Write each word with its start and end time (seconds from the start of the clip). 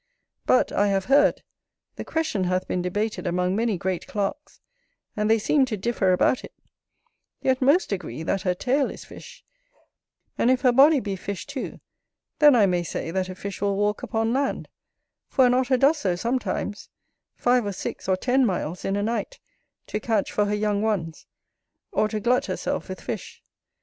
But, 0.47 0.71
I 0.71 0.87
have 0.87 1.05
heard, 1.05 1.43
the 1.95 2.03
question 2.03 2.45
hath 2.45 2.67
been 2.67 2.81
debated 2.81 3.27
among 3.27 3.55
many 3.55 3.77
great 3.77 4.07
clerks, 4.07 4.59
and 5.15 5.29
they 5.29 5.37
seem 5.37 5.63
to 5.65 5.77
differ 5.77 6.11
about 6.11 6.43
it; 6.43 6.55
yet 7.43 7.61
most 7.61 7.91
agree 7.91 8.23
that 8.23 8.41
her 8.41 8.55
tail 8.55 8.89
is 8.89 9.05
fish: 9.05 9.45
and 10.39 10.49
if 10.49 10.61
her 10.61 10.71
body 10.71 10.99
be 10.99 11.15
fish 11.15 11.45
too, 11.45 11.79
then 12.39 12.55
I 12.55 12.65
may 12.65 12.81
say 12.81 13.11
that 13.11 13.29
a 13.29 13.35
fish 13.35 13.61
will 13.61 13.75
walk 13.77 14.01
upon 14.01 14.33
land: 14.33 14.69
for 15.27 15.45
an 15.45 15.53
Otter 15.53 15.77
does 15.77 15.99
so 15.99 16.15
sometimes, 16.15 16.89
five 17.35 17.63
or 17.63 17.71
six 17.71 18.09
or 18.09 18.17
ten 18.17 18.43
miles 18.43 18.83
in 18.83 18.95
a 18.95 19.03
night, 19.03 19.39
to 19.85 19.99
catch 19.99 20.31
for 20.31 20.45
her 20.45 20.55
young 20.55 20.81
ones, 20.81 21.27
or 21.91 22.07
to 22.07 22.19
glut 22.19 22.47
herself 22.47 22.89
with 22.89 23.01
fish. 23.01 23.43